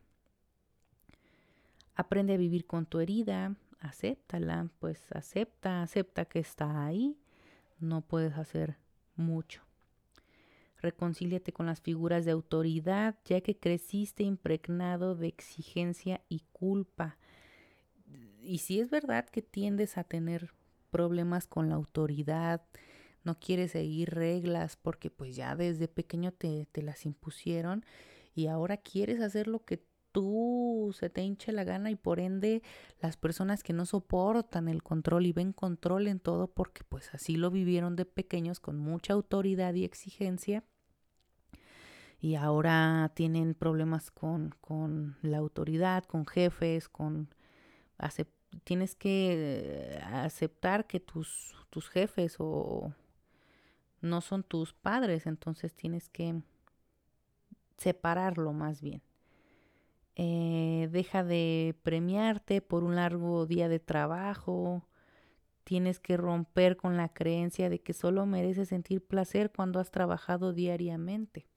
Aprende 1.95 2.33
a 2.33 2.37
vivir 2.37 2.65
con 2.65 2.87
tu 2.87 2.99
herida, 2.99 3.55
acéptala, 3.79 4.69
pues 4.79 5.11
acepta, 5.11 5.83
acepta 5.83 6.25
que 6.25 6.39
está 6.39 6.85
ahí, 6.85 7.15
no 7.79 8.01
puedes 8.01 8.35
hacer 8.37 8.77
mucho. 9.15 9.61
Reconcíliate 10.83 11.53
con 11.53 11.65
las 11.65 11.79
figuras 11.79 12.25
de 12.25 12.31
autoridad, 12.31 13.15
ya 13.23 13.39
que 13.39 13.57
creciste 13.57 14.23
impregnado 14.23 15.15
de 15.15 15.27
exigencia 15.27 16.19
y 16.27 16.41
culpa. 16.51 17.17
Y 18.41 18.57
si 18.57 18.81
es 18.81 18.89
verdad 18.89 19.29
que 19.29 19.41
tiendes 19.41 19.97
a 19.97 20.03
tener 20.03 20.53
problemas 20.91 21.47
con 21.47 21.69
la 21.69 21.75
autoridad, 21.75 22.61
no 23.23 23.39
quieres 23.39 23.71
seguir 23.71 24.09
reglas 24.09 24.75
porque 24.75 25.09
pues 25.09 25.37
ya 25.37 25.55
desde 25.55 25.87
pequeño 25.87 26.33
te, 26.33 26.67
te 26.73 26.81
las 26.81 27.05
impusieron 27.05 27.85
y 28.35 28.47
ahora 28.47 28.75
quieres 28.75 29.21
hacer 29.21 29.47
lo 29.47 29.63
que 29.63 29.85
tú 30.11 30.93
se 30.99 31.09
te 31.09 31.23
hinche 31.23 31.53
la 31.53 31.63
gana 31.63 31.91
y 31.91 31.95
por 31.95 32.19
ende 32.19 32.61
las 32.99 33.15
personas 33.15 33.63
que 33.63 33.71
no 33.71 33.85
soportan 33.85 34.67
el 34.67 34.83
control 34.83 35.25
y 35.25 35.31
ven 35.31 35.53
control 35.53 36.07
en 36.07 36.19
todo 36.19 36.47
porque 36.47 36.83
pues 36.83 37.09
así 37.13 37.37
lo 37.37 37.51
vivieron 37.51 37.95
de 37.95 38.03
pequeños 38.03 38.59
con 38.59 38.77
mucha 38.77 39.13
autoridad 39.13 39.73
y 39.73 39.85
exigencia 39.85 40.65
y 42.23 42.35
ahora 42.35 43.11
tienen 43.15 43.53
problemas 43.53 44.09
con, 44.09 44.55
con 44.61 45.17
la 45.23 45.39
autoridad, 45.39 46.05
con 46.05 46.25
jefes, 46.25 46.87
con 46.87 47.27
tienes 48.63 48.95
que 48.95 49.99
aceptar 50.01 50.87
que 50.87 51.01
tus, 51.01 51.53
tus 51.69 51.89
jefes 51.89 52.37
o 52.39 52.93
no 53.99 54.21
son 54.21 54.43
tus 54.43 54.73
padres, 54.73 55.25
entonces 55.27 55.75
tienes 55.75 56.07
que 56.07 56.41
separarlo 57.77 58.53
más 58.53 58.81
bien. 58.81 59.01
Eh, 60.15 60.87
deja 60.93 61.25
de 61.25 61.75
premiarte 61.83 62.61
por 62.61 62.85
un 62.85 62.95
largo 62.95 63.45
día 63.47 63.67
de 63.67 63.79
trabajo. 63.79 64.87
Tienes 65.65 65.99
que 65.99 66.15
romper 66.15 66.77
con 66.77 66.95
la 66.95 67.09
creencia 67.09 67.69
de 67.69 67.81
que 67.81 67.91
solo 67.91 68.25
mereces 68.25 68.69
sentir 68.69 69.05
placer 69.05 69.51
cuando 69.51 69.81
has 69.81 69.91
trabajado 69.91 70.53
diariamente. 70.53 71.49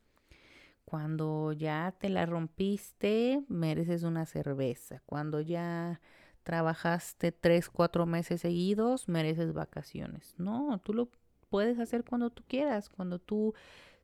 Cuando 0.86 1.52
ya 1.52 1.96
te 1.98 2.08
la 2.08 2.26
rompiste, 2.26 3.42
mereces 3.48 4.04
una 4.04 4.24
cerveza. 4.24 5.02
Cuando 5.04 5.40
ya 5.40 6.00
trabajaste 6.44 7.32
tres, 7.32 7.68
cuatro 7.68 8.06
meses 8.06 8.42
seguidos, 8.42 9.08
mereces 9.08 9.52
vacaciones. 9.52 10.36
No, 10.38 10.80
tú 10.84 10.94
lo 10.94 11.10
puedes 11.50 11.80
hacer 11.80 12.04
cuando 12.04 12.30
tú 12.30 12.44
quieras, 12.46 12.88
cuando 12.88 13.18
tú 13.18 13.52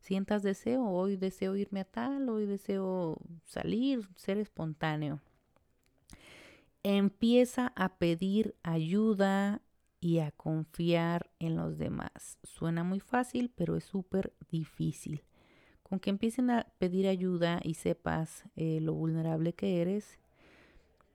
sientas 0.01 0.43
deseo, 0.43 0.85
hoy 0.85 1.15
deseo 1.15 1.55
irme 1.55 1.79
a 1.79 1.85
tal, 1.85 2.27
hoy 2.27 2.45
deseo 2.45 3.17
salir, 3.45 4.09
ser 4.17 4.37
espontáneo. 4.37 5.21
Empieza 6.83 7.71
a 7.77 7.95
pedir 7.95 8.57
ayuda 8.61 9.61
y 10.01 10.19
a 10.19 10.31
confiar 10.31 11.31
en 11.39 11.55
los 11.55 11.77
demás. 11.77 12.39
Suena 12.43 12.83
muy 12.83 12.99
fácil, 12.99 13.53
pero 13.55 13.77
es 13.77 13.85
súper 13.85 14.33
difícil. 14.49 15.23
Con 15.83 15.99
que 15.99 16.09
empiecen 16.09 16.49
a 16.49 16.67
pedir 16.79 17.07
ayuda 17.07 17.59
y 17.63 17.75
sepas 17.75 18.45
eh, 18.55 18.79
lo 18.81 18.93
vulnerable 18.93 19.53
que 19.53 19.81
eres, 19.81 20.17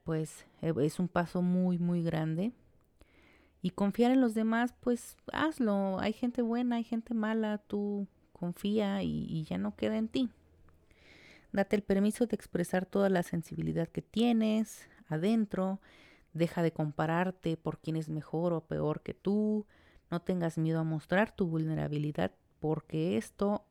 pues 0.05 0.47
eh, 0.63 0.73
es 0.81 0.99
un 0.99 1.09
paso 1.09 1.43
muy, 1.43 1.79
muy 1.79 2.03
grande. 2.03 2.53
Y 3.61 3.71
confiar 3.71 4.13
en 4.13 4.21
los 4.21 4.35
demás, 4.35 4.75
pues 4.81 5.17
hazlo. 5.33 5.99
Hay 5.99 6.13
gente 6.13 6.43
buena, 6.43 6.77
hay 6.77 6.85
gente 6.85 7.13
mala, 7.13 7.59
tú 7.59 8.07
confía 8.33 9.03
y, 9.03 9.45
ya 9.45 9.59
no 9.59 9.75
queda 9.75 9.97
en 9.97 10.09
ti. 10.09 10.31
Date 11.53 11.77
el 11.77 11.83
permiso 11.83 12.27
de 12.27 12.37
expresar 12.37 12.87
toda 12.87 13.09
la 13.09 13.23
sensibilidad 13.23 13.89
que 13.89 14.03
tienes 14.03 14.89
adentro. 15.09 15.81
Deja 16.35 16.63
de 16.63 16.73
compararte 16.73 17.57
por 17.57 17.79
quién 17.79 17.97
es 17.97 18.09
mejor 18.09 18.53
o 18.53 18.61
peor 18.61 19.03
que 19.03 19.15
tú. 19.15 19.67
No 20.11 20.23
tengas 20.23 20.57
miedo 20.57 20.79
a 20.81 20.85
mostrar 20.85 21.35
tu 21.35 21.47
vulnerabilidad 21.49 22.33
porque 22.61 23.17
esto 23.17 23.65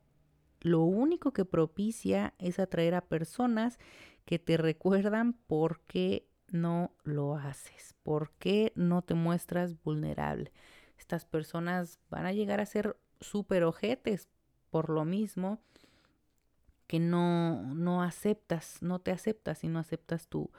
lo 0.60 0.82
único 0.82 1.32
que 1.32 1.44
propicia 1.44 2.34
es 2.38 2.58
atraer 2.58 2.94
a 2.94 3.06
personas 3.06 3.78
que 4.24 4.38
te 4.38 4.56
recuerdan 4.56 5.32
por 5.32 5.80
qué 5.82 6.28
no 6.50 6.92
lo 7.04 7.36
haces, 7.36 7.94
por 8.02 8.32
qué 8.38 8.72
no 8.74 9.02
te 9.02 9.14
muestras 9.14 9.80
vulnerable. 9.82 10.52
Estas 10.98 11.24
personas 11.24 11.98
van 12.10 12.26
a 12.26 12.32
llegar 12.32 12.60
a 12.60 12.66
ser 12.66 12.96
súper 13.20 13.64
ojetes 13.64 14.28
por 14.70 14.90
lo 14.90 15.04
mismo 15.04 15.60
que 16.86 16.98
no, 16.98 17.62
no 17.74 18.02
aceptas, 18.02 18.82
no 18.82 18.98
te 18.98 19.12
aceptas 19.12 19.62
y 19.62 19.68
no 19.68 19.78
aceptas 19.78 20.28
tu 20.28 20.50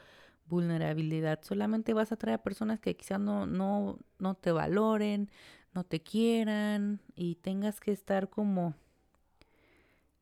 vulnerabilidad. 0.45 1.39
Solamente 1.43 1.93
vas 1.93 2.11
a 2.11 2.17
traer 2.17 2.39
a 2.39 2.43
personas 2.43 2.79
que 2.79 2.95
quizás 2.95 3.19
no, 3.19 3.45
no, 3.45 3.99
no 4.19 4.35
te 4.35 4.51
valoren, 4.51 5.29
no 5.73 5.83
te 5.83 6.01
quieran 6.01 7.01
y 7.15 7.35
tengas 7.35 7.79
que 7.79 7.91
estar 7.91 8.29
como 8.29 8.75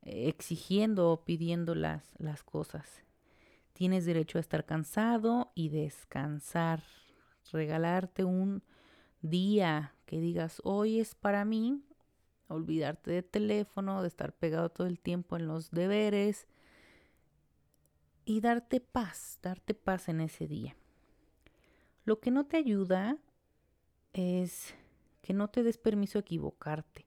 exigiendo 0.07 1.11
o 1.11 1.23
pidiendo 1.23 1.75
las, 1.75 2.03
las 2.17 2.43
cosas. 2.43 3.03
Tienes 3.73 4.05
derecho 4.05 4.38
a 4.38 4.41
estar 4.41 4.65
cansado 4.65 5.51
y 5.53 5.69
descansar. 5.69 6.84
Regalarte 7.51 8.23
un 8.23 8.63
día 9.21 9.93
que 10.05 10.19
digas, 10.19 10.62
hoy 10.63 10.99
es 10.99 11.15
para 11.15 11.45
mí 11.45 11.82
olvidarte 12.47 13.12
de 13.12 13.23
teléfono, 13.23 14.01
de 14.01 14.08
estar 14.08 14.34
pegado 14.34 14.69
todo 14.69 14.88
el 14.88 14.99
tiempo 14.99 15.36
en 15.38 15.47
los 15.47 15.71
deberes 15.71 16.47
y 18.25 18.41
darte 18.41 18.79
paz, 18.82 19.39
darte 19.41 19.73
paz 19.73 20.10
en 20.10 20.21
ese 20.21 20.47
día. 20.47 20.75
Lo 22.03 22.19
que 22.19 22.32
no 22.32 22.45
te 22.45 22.58
ayuda 22.58 23.17
es 24.13 24.73
que 25.21 25.34
no 25.34 25.49
te 25.49 25.63
des 25.63 25.77
permiso 25.77 26.17
a 26.17 26.21
equivocarte, 26.21 27.05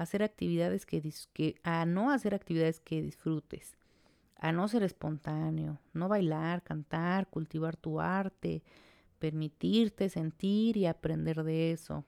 hacer 0.00 0.22
actividades 0.22 0.86
que, 0.86 1.02
que 1.34 1.56
a 1.62 1.84
no 1.84 2.10
hacer 2.10 2.34
actividades 2.34 2.80
que 2.80 3.02
disfrutes, 3.02 3.76
a 4.36 4.50
no 4.50 4.66
ser 4.66 4.82
espontáneo, 4.82 5.78
no 5.92 6.08
bailar, 6.08 6.62
cantar, 6.62 7.28
cultivar 7.28 7.76
tu 7.76 8.00
arte, 8.00 8.62
permitirte 9.18 10.08
sentir 10.08 10.78
y 10.78 10.86
aprender 10.86 11.44
de 11.44 11.72
eso, 11.72 12.04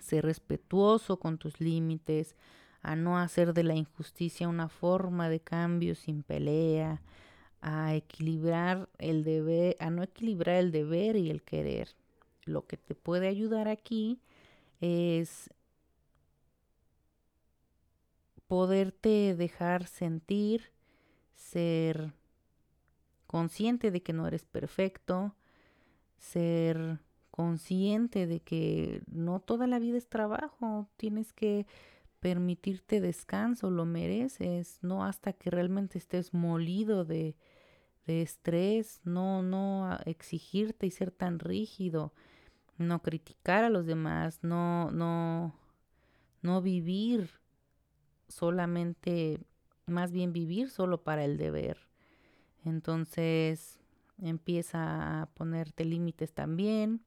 ser 0.00 0.24
respetuoso 0.24 1.20
con 1.20 1.38
tus 1.38 1.60
límites, 1.60 2.34
a 2.82 2.96
no 2.96 3.18
hacer 3.18 3.54
de 3.54 3.62
la 3.62 3.76
injusticia 3.76 4.48
una 4.48 4.68
forma 4.68 5.28
de 5.28 5.38
cambio 5.38 5.94
sin 5.94 6.24
pelea, 6.24 7.02
a 7.60 7.94
equilibrar 7.94 8.88
el 8.98 9.22
deber, 9.22 9.76
a 9.78 9.90
no 9.90 10.02
equilibrar 10.02 10.56
el 10.56 10.72
deber 10.72 11.14
y 11.14 11.30
el 11.30 11.42
querer. 11.42 11.90
Lo 12.44 12.66
que 12.66 12.76
te 12.76 12.96
puede 12.96 13.28
ayudar 13.28 13.68
aquí 13.68 14.18
es 14.80 15.50
poderte 18.46 19.34
dejar 19.36 19.86
sentir, 19.86 20.72
ser 21.34 22.12
consciente 23.26 23.90
de 23.90 24.02
que 24.02 24.12
no 24.12 24.26
eres 24.26 24.44
perfecto, 24.44 25.34
ser 26.18 27.00
consciente 27.30 28.26
de 28.26 28.40
que 28.40 29.02
no 29.10 29.40
toda 29.40 29.66
la 29.66 29.78
vida 29.78 29.98
es 29.98 30.08
trabajo, 30.08 30.88
tienes 30.96 31.32
que 31.32 31.66
permitirte 32.20 33.00
descanso, 33.00 33.70
lo 33.70 33.84
mereces, 33.84 34.78
no 34.82 35.04
hasta 35.04 35.32
que 35.32 35.50
realmente 35.50 35.98
estés 35.98 36.32
molido 36.32 37.04
de, 37.04 37.36
de 38.06 38.22
estrés, 38.22 39.00
no, 39.04 39.42
no 39.42 39.98
exigirte 40.06 40.86
y 40.86 40.90
ser 40.90 41.10
tan 41.10 41.38
rígido, 41.38 42.12
no 42.78 43.02
criticar 43.02 43.64
a 43.64 43.70
los 43.70 43.86
demás, 43.86 44.38
no, 44.42 44.90
no, 44.92 45.54
no 46.42 46.62
vivir 46.62 47.30
solamente, 48.28 49.38
más 49.86 50.12
bien 50.12 50.32
vivir 50.32 50.70
solo 50.70 51.02
para 51.02 51.24
el 51.24 51.36
deber. 51.36 51.78
Entonces 52.64 53.78
empieza 54.18 55.22
a 55.22 55.26
ponerte 55.26 55.84
límites 55.84 56.32
también 56.32 57.06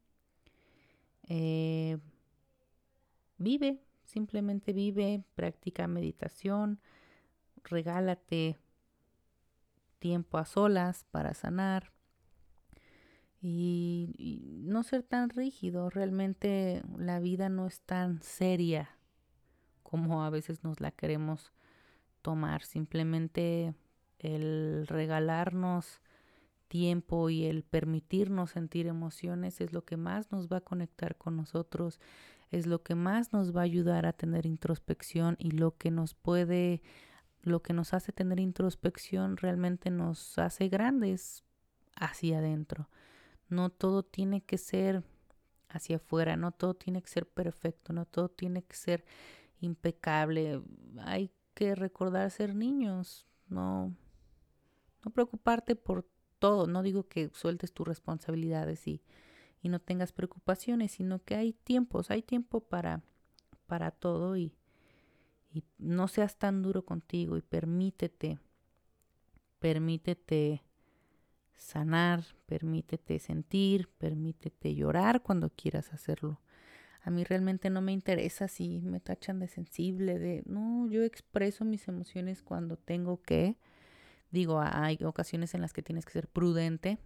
eh, 1.29 1.99
vive, 3.37 3.79
simplemente 4.03 4.73
vive, 4.73 5.23
practica 5.35 5.87
meditación, 5.87 6.81
regálate 7.63 8.57
tiempo 9.99 10.39
a 10.39 10.45
solas 10.45 11.05
para 11.11 11.35
sanar 11.35 11.91
y, 13.41 14.15
y, 14.17 14.63
no 14.63 14.81
ser 14.81 15.03
tan 15.03 15.29
rígido. 15.29 15.91
Realmente 15.91 16.81
la 16.97 17.19
vida 17.19 17.47
no 17.47 17.67
es 17.67 17.81
tan 17.81 18.21
seria 18.23 18.89
como 19.89 20.23
a 20.23 20.29
veces 20.29 20.63
nos 20.63 20.81
la 20.81 20.91
queremos 20.91 21.51
tomar. 22.21 22.61
Simplemente 22.61 23.73
el 24.19 24.85
regalarnos 24.85 26.03
tiempo 26.67 27.31
y 27.31 27.45
el 27.45 27.63
permitirnos 27.63 28.51
sentir 28.51 28.85
emociones 28.85 29.61
es 29.61 29.73
lo 29.73 29.85
que 29.85 29.97
más 29.97 30.31
nos 30.31 30.47
va 30.47 30.57
a 30.57 30.61
conectar 30.61 31.15
con 31.15 31.35
nosotros, 31.35 31.99
es 32.51 32.67
lo 32.67 32.83
que 32.83 32.93
más 32.93 33.33
nos 33.33 33.55
va 33.55 33.61
a 33.61 33.63
ayudar 33.63 34.05
a 34.05 34.13
tener 34.13 34.45
introspección 34.45 35.35
y 35.39 35.49
lo 35.49 35.75
que 35.75 35.89
nos 35.89 36.13
puede, 36.13 36.83
lo 37.41 37.63
que 37.63 37.73
nos 37.73 37.95
hace 37.95 38.11
tener 38.11 38.39
introspección 38.39 39.37
realmente 39.37 39.89
nos 39.89 40.37
hace 40.37 40.69
grandes 40.69 41.43
hacia 41.95 42.37
adentro. 42.37 42.89
No 43.47 43.71
todo 43.71 44.03
tiene 44.03 44.41
que 44.41 44.59
ser 44.59 45.03
hacia 45.67 45.95
afuera, 45.95 46.37
no 46.37 46.51
todo 46.51 46.75
tiene 46.75 47.01
que 47.01 47.09
ser 47.09 47.27
perfecto, 47.27 47.91
no 47.91 48.05
todo 48.05 48.29
tiene 48.29 48.61
que 48.61 48.75
ser 48.75 49.03
impecable. 49.59 50.61
Hay 50.99 51.31
que 51.53 51.75
recordar 51.75 52.29
ser 52.31 52.55
niños, 52.55 53.27
no 53.47 53.93
no 55.03 55.11
preocuparte 55.11 55.75
por 55.75 56.07
todo. 56.39 56.67
No 56.67 56.83
digo 56.83 57.07
que 57.07 57.29
sueltes 57.33 57.73
tus 57.73 57.87
responsabilidades 57.87 58.87
y, 58.87 59.01
y 59.61 59.69
no 59.69 59.79
tengas 59.79 60.11
preocupaciones, 60.11 60.91
sino 60.93 61.23
que 61.23 61.35
hay 61.35 61.53
tiempos, 61.53 62.11
hay 62.11 62.21
tiempo 62.21 62.61
para, 62.61 63.01
para 63.67 63.91
todo 63.91 64.37
y, 64.37 64.53
y 65.51 65.63
no 65.77 66.07
seas 66.07 66.37
tan 66.37 66.61
duro 66.61 66.85
contigo 66.85 67.37
y 67.37 67.41
permítete, 67.41 68.39
permítete 69.59 70.63
sanar, 71.55 72.23
permítete 72.45 73.19
sentir, 73.19 73.89
permítete 73.97 74.75
llorar 74.75 75.21
cuando 75.21 75.49
quieras 75.49 75.93
hacerlo. 75.93 76.39
A 77.01 77.09
mí 77.09 77.23
realmente 77.23 77.69
no 77.69 77.81
me 77.81 77.91
interesa 77.93 78.47
si 78.47 78.81
me 78.81 78.99
tachan 78.99 79.39
de 79.39 79.47
sensible, 79.47 80.19
de 80.19 80.43
no, 80.45 80.87
yo 80.89 81.03
expreso 81.03 81.65
mis 81.65 81.87
emociones 81.87 82.41
cuando 82.43 82.77
tengo 82.77 83.21
que. 83.21 83.57
Digo, 84.31 84.61
hay 84.61 84.99
ocasiones 85.03 85.53
en 85.55 85.61
las 85.61 85.73
que 85.73 85.81
tienes 85.81 86.05
que 86.05 86.11
ser 86.11 86.27
prudente, 86.27 86.99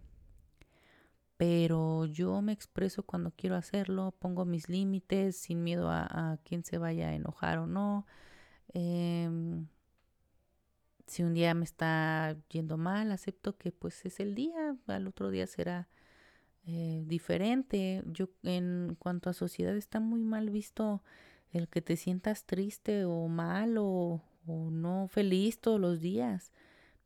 pero 1.36 2.06
yo 2.06 2.42
me 2.42 2.52
expreso 2.52 3.02
cuando 3.04 3.30
quiero 3.30 3.56
hacerlo, 3.56 4.14
pongo 4.18 4.44
mis 4.44 4.68
límites 4.68 5.36
sin 5.36 5.62
miedo 5.64 5.88
a, 5.90 6.32
a 6.32 6.38
quién 6.44 6.64
se 6.64 6.78
vaya 6.78 7.08
a 7.08 7.14
enojar 7.14 7.58
o 7.58 7.66
no. 7.66 8.06
Eh, 8.74 9.28
si 11.06 11.22
un 11.22 11.34
día 11.34 11.54
me 11.54 11.64
está 11.64 12.36
yendo 12.48 12.76
mal, 12.76 13.12
acepto 13.12 13.56
que 13.56 13.72
pues 13.72 14.04
es 14.04 14.20
el 14.20 14.34
día, 14.34 14.76
al 14.86 15.06
otro 15.06 15.30
día 15.30 15.46
será 15.46 15.88
eh, 16.66 17.04
diferente. 17.06 18.02
Yo 18.06 18.28
en 18.42 18.96
cuanto 18.98 19.30
a 19.30 19.34
sociedad 19.34 19.76
está 19.76 20.00
muy 20.00 20.22
mal 20.22 20.50
visto 20.50 21.02
el 21.50 21.68
que 21.68 21.82
te 21.82 21.96
sientas 21.96 22.44
triste 22.44 23.04
o 23.04 23.28
mal 23.28 23.76
o, 23.78 24.22
o 24.46 24.70
no 24.70 25.08
feliz 25.08 25.60
todos 25.60 25.80
los 25.80 26.00
días. 26.00 26.52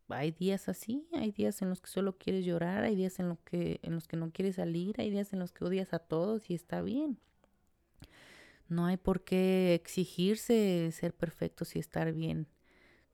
Hay 0.09 0.31
días 0.31 0.69
así, 0.69 1.07
hay 1.13 1.33
días 1.33 1.61
en 1.61 1.69
los 1.69 1.81
que 1.83 1.91
solo 1.91 2.17
quieres 2.17 2.45
llorar, 2.45 2.85
hay 2.85 2.97
días 2.97 3.19
en, 3.19 3.29
lo 3.29 3.39
que, 3.45 3.79
en 3.83 3.95
los 3.95 4.09
que 4.09 4.17
no 4.17 4.31
quieres 4.31 4.57
salir, 4.57 4.95
hay 4.99 5.11
días 5.11 5.33
en 5.33 5.39
los 5.39 5.53
que 5.53 5.65
odias 5.65 5.93
a 5.93 5.99
todos 5.99 6.49
y 6.49 6.55
está 6.55 6.81
bien. 6.81 7.19
No 8.69 8.87
hay 8.87 8.97
por 8.97 9.23
qué 9.25 9.75
exigirse 9.75 10.91
ser 10.93 11.15
perfectos 11.15 11.77
y 11.77 11.79
estar 11.79 12.13
bien 12.13 12.47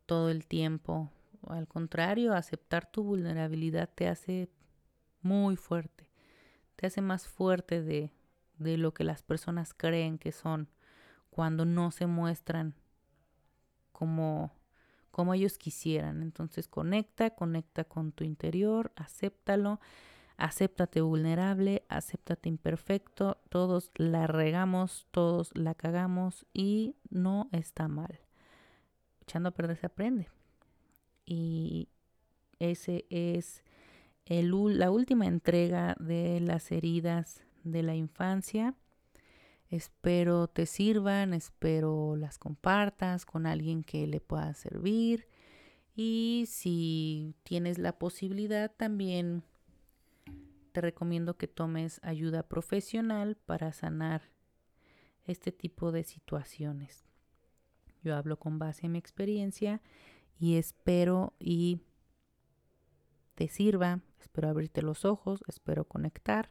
todo 0.06 0.30
el 0.30 0.46
tiempo. 0.46 1.10
Al 1.46 1.66
contrario, 1.66 2.32
aceptar 2.32 2.90
tu 2.90 3.02
vulnerabilidad 3.02 3.90
te 3.92 4.08
hace 4.08 4.48
muy 5.20 5.56
fuerte, 5.56 6.03
te 6.76 6.86
hace 6.86 7.00
más 7.00 7.26
fuerte 7.28 7.82
de, 7.82 8.10
de 8.58 8.76
lo 8.76 8.94
que 8.94 9.04
las 9.04 9.22
personas 9.22 9.74
creen 9.74 10.18
que 10.18 10.32
son 10.32 10.68
cuando 11.30 11.64
no 11.64 11.90
se 11.90 12.06
muestran 12.06 12.74
como, 13.92 14.52
como 15.10 15.34
ellos 15.34 15.58
quisieran. 15.58 16.22
Entonces 16.22 16.68
conecta, 16.68 17.30
conecta 17.30 17.84
con 17.84 18.12
tu 18.12 18.24
interior, 18.24 18.92
acéptalo, 18.96 19.80
acéptate 20.36 21.00
vulnerable, 21.00 21.84
acéptate 21.88 22.48
imperfecto, 22.48 23.38
todos 23.48 23.90
la 23.96 24.26
regamos, 24.26 25.06
todos 25.10 25.50
la 25.54 25.74
cagamos 25.74 26.46
y 26.52 26.96
no 27.10 27.48
está 27.52 27.88
mal 27.88 28.20
echando 29.24 29.48
a 29.48 29.52
perder 29.52 29.76
se 29.76 29.86
aprende. 29.86 30.28
Y 31.26 31.88
ese 32.58 33.06
es 33.10 33.62
la 34.26 34.90
última 34.90 35.26
entrega 35.26 35.96
de 35.98 36.40
las 36.40 36.72
heridas 36.72 37.42
de 37.62 37.82
la 37.82 37.94
infancia. 37.94 38.74
Espero 39.70 40.48
te 40.48 40.66
sirvan, 40.66 41.34
espero 41.34 42.16
las 42.16 42.38
compartas 42.38 43.26
con 43.26 43.46
alguien 43.46 43.82
que 43.82 44.06
le 44.06 44.20
pueda 44.20 44.54
servir. 44.54 45.26
Y 45.96 46.44
si 46.48 47.34
tienes 47.42 47.78
la 47.78 47.98
posibilidad, 47.98 48.70
también 48.70 49.42
te 50.72 50.80
recomiendo 50.80 51.36
que 51.36 51.46
tomes 51.46 52.00
ayuda 52.02 52.48
profesional 52.48 53.36
para 53.36 53.72
sanar 53.72 54.22
este 55.24 55.52
tipo 55.52 55.92
de 55.92 56.04
situaciones. 56.04 57.04
Yo 58.02 58.16
hablo 58.16 58.38
con 58.38 58.58
base 58.58 58.86
en 58.86 58.92
mi 58.92 58.98
experiencia 58.98 59.80
y 60.38 60.56
espero 60.56 61.32
y 61.38 61.80
te 63.34 63.48
sirva, 63.48 64.00
espero 64.24 64.48
abrirte 64.48 64.82
los 64.82 65.04
ojos, 65.04 65.44
espero 65.48 65.84
conectar 65.84 66.50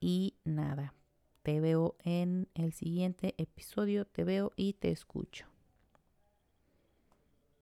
y 0.00 0.34
nada, 0.44 0.94
te 1.42 1.60
veo 1.60 1.96
en 2.04 2.48
el 2.54 2.72
siguiente 2.72 3.34
episodio, 3.38 4.06
te 4.06 4.24
veo 4.24 4.52
y 4.56 4.72
te 4.74 4.90
escucho. 4.90 5.46